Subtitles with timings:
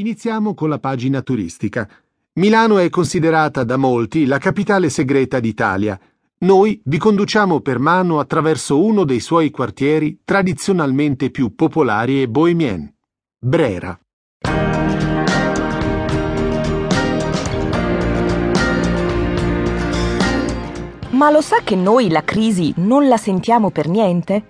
[0.00, 1.86] Iniziamo con la pagina turistica.
[2.38, 6.00] Milano è considerata da molti la capitale segreta d'Italia.
[6.38, 12.90] Noi vi conduciamo per mano attraverso uno dei suoi quartieri tradizionalmente più popolari e bohemien,
[13.38, 14.00] Brera.
[21.10, 24.44] Ma lo sa che noi la crisi non la sentiamo per niente?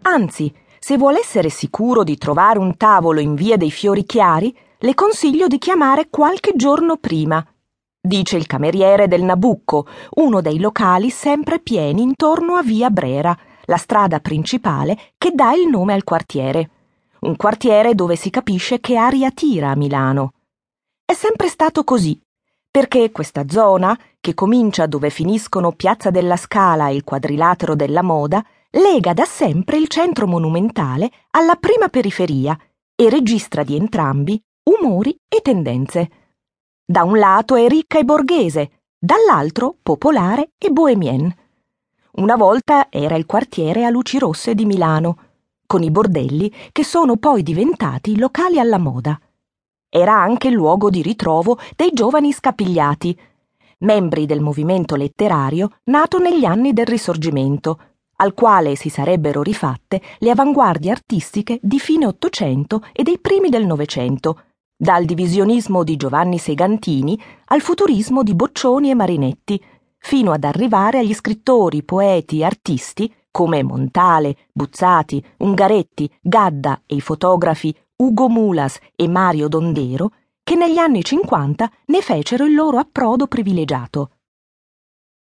[0.00, 4.94] Anzi, se vuole essere sicuro di trovare un tavolo in via dei fiori chiari, le
[4.94, 7.44] consiglio di chiamare qualche giorno prima.
[8.00, 9.86] Dice il cameriere del Nabucco,
[10.16, 15.68] uno dei locali sempre pieni intorno a via Brera, la strada principale che dà il
[15.68, 16.70] nome al quartiere.
[17.20, 20.34] Un quartiere dove si capisce che aria tira a Milano.
[21.04, 22.18] È sempre stato così,
[22.70, 28.44] perché questa zona, che comincia dove finiscono Piazza della Scala e il quadrilatero della Moda,
[28.70, 32.56] lega da sempre il centro monumentale alla prima periferia
[32.94, 36.10] e registra di entrambi umori e tendenze.
[36.84, 41.34] Da un lato è ricca e borghese, dall'altro popolare e bohemien.
[42.12, 45.18] Una volta era il quartiere a luci rosse di Milano,
[45.66, 49.18] con i bordelli che sono poi diventati locali alla moda.
[49.88, 53.18] Era anche il luogo di ritrovo dei giovani scapigliati,
[53.78, 57.80] membri del movimento letterario nato negli anni del Risorgimento,
[58.16, 63.64] al quale si sarebbero rifatte le avanguardie artistiche di fine Ottocento e dei primi del
[63.64, 64.42] Novecento,
[64.80, 69.60] dal divisionismo di Giovanni Segantini al futurismo di Boccioni e Marinetti,
[69.98, 77.00] fino ad arrivare agli scrittori, poeti e artisti come Montale, Buzzati, Ungaretti, Gadda e i
[77.00, 80.12] fotografi Ugo Mulas e Mario Dondero,
[80.44, 84.10] che negli anni 50 ne fecero il loro approdo privilegiato.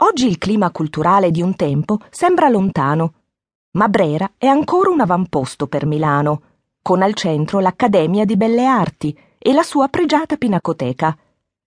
[0.00, 3.12] Oggi il clima culturale di un tempo sembra lontano,
[3.76, 6.42] ma Brera è ancora un avamposto per Milano,
[6.82, 11.16] con al centro l'Accademia di Belle Arti, e la sua pregiata pinacoteca,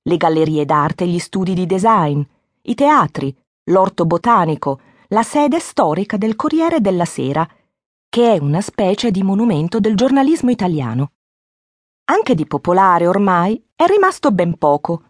[0.01, 2.21] le gallerie d'arte e gli studi di design,
[2.63, 3.33] i teatri,
[3.69, 7.47] l'orto botanico, la sede storica del Corriere della Sera,
[8.09, 11.11] che è una specie di monumento del giornalismo italiano.
[12.11, 15.03] Anche di popolare ormai è rimasto ben poco.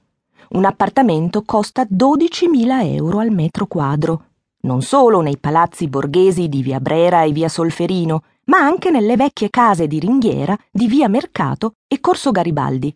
[0.50, 4.26] Un appartamento costa 12.000 euro al metro quadro,
[4.62, 9.50] non solo nei palazzi borghesi di via Brera e via Solferino, ma anche nelle vecchie
[9.50, 12.96] case di ringhiera di via Mercato e Corso Garibaldi.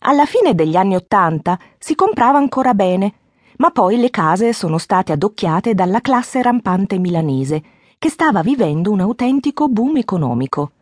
[0.00, 3.14] Alla fine degli anni Ottanta si comprava ancora bene,
[3.56, 7.62] ma poi le case sono state adocchiate dalla classe rampante milanese,
[7.98, 10.72] che stava vivendo un autentico boom economico.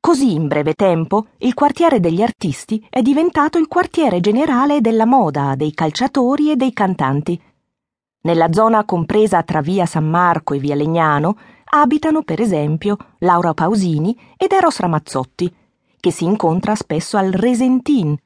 [0.00, 5.54] Così in breve tempo il quartiere degli artisti è diventato il quartiere generale della moda,
[5.56, 7.38] dei calciatori e dei cantanti.
[8.20, 11.36] Nella zona compresa tra via San Marco e via Legnano
[11.70, 15.54] abitano per esempio Laura Pausini ed Eros Ramazzotti,
[16.00, 18.16] che si incontra spesso al Resentin,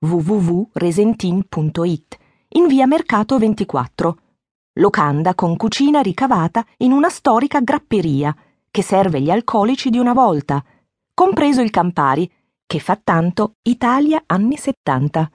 [0.00, 2.16] www.resentin.it,
[2.54, 4.16] in via Mercato 24,
[4.74, 8.34] locanda con cucina ricavata in una storica grapperia
[8.70, 10.64] che serve gli alcolici di una volta,
[11.12, 12.30] compreso il Campari,
[12.66, 15.30] che fa tanto Italia anni 70.